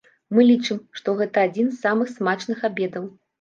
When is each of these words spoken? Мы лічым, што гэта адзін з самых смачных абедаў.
Мы 0.35 0.45
лічым, 0.51 0.79
што 0.99 1.13
гэта 1.19 1.43
адзін 1.49 1.69
з 1.75 1.79
самых 1.85 2.11
смачных 2.17 2.65
абедаў. 2.73 3.07